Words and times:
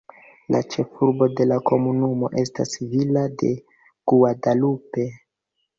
La 0.53 0.61
ĉefurbo 0.75 1.27
de 1.41 1.47
la 1.51 1.59
komunumo 1.71 2.31
estas 2.45 2.75
Villa 2.95 3.27
de 3.43 3.53
Guadalupe. 4.15 5.09